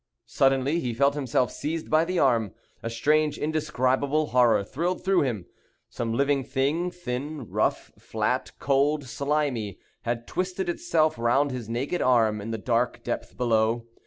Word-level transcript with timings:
Suddenly 0.25 0.79
he 0.79 0.95
felt 0.95 1.13
himself 1.13 1.51
seized 1.51 1.87
by 1.91 2.05
the 2.05 2.17
arm. 2.17 2.53
A 2.81 2.89
strange 2.89 3.37
indescribable 3.37 4.25
horror 4.33 4.63
thrilled 4.63 5.03
through 5.05 5.21
him. 5.21 5.45
Some 5.91 6.11
living 6.15 6.43
thing, 6.43 6.89
thin, 6.89 7.47
rough, 7.51 7.91
flat, 7.99 8.51
cold, 8.57 9.03
slimy, 9.03 9.77
had 10.01 10.25
twisted 10.25 10.69
itself 10.69 11.19
round 11.19 11.51
his 11.51 11.69
naked 11.69 12.01
arm, 12.01 12.41
in 12.41 12.49
the 12.49 12.57
dark 12.57 13.03
depth 13.03 13.37
below. 13.37 13.85